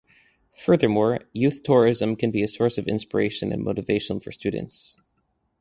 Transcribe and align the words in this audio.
Furthermore, 0.57 1.19
youth 1.31 1.61
tourism 1.61 2.15
can 2.15 2.31
be 2.31 2.41
a 2.41 2.47
source 2.47 2.79
of 2.79 2.87
inspiration 2.87 3.51
and 3.51 3.63
motivation 3.63 4.19
for 4.19 4.31
students. 4.31 4.97